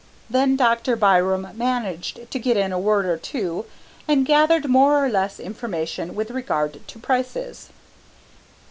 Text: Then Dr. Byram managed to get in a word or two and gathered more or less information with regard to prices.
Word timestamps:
Then 0.31 0.55
Dr. 0.55 0.95
Byram 0.95 1.49
managed 1.53 2.31
to 2.31 2.39
get 2.39 2.57
in 2.57 2.71
a 2.71 2.79
word 2.79 3.05
or 3.05 3.17
two 3.17 3.65
and 4.07 4.25
gathered 4.25 4.67
more 4.67 5.05
or 5.05 5.09
less 5.09 5.39
information 5.39 6.15
with 6.15 6.31
regard 6.31 6.87
to 6.87 6.97
prices. 6.97 7.69